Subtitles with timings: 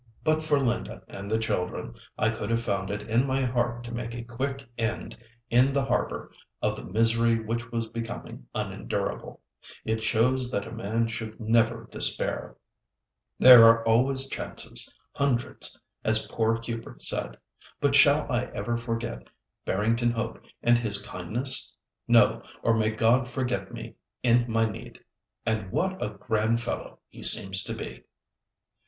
[0.23, 3.93] But for Linda and the children, I could have found it in my heart to
[3.93, 5.15] make a quick end,
[5.51, 9.41] in the harbour, of the misery which was becoming unendurable.
[9.85, 12.55] It shows that a man should never despair.
[13.37, 14.91] There are always chances.
[15.13, 17.37] Hundreds, as poor Hubert said.
[17.79, 19.27] But shall I ever forget
[19.65, 21.75] Barrington Hope and his kindness?
[22.07, 23.93] No, or may God forget me
[24.23, 24.97] in my need.
[25.45, 28.03] And what a grand fellow he seems to be!"